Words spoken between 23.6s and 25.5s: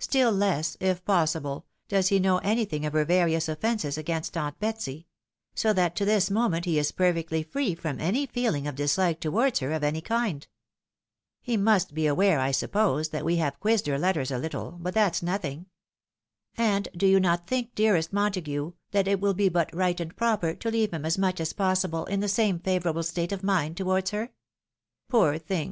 towards her? Poor